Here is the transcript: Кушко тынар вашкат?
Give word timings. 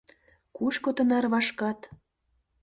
Кушко 0.57 0.89
тынар 0.95 1.25
вашкат? 1.33 1.79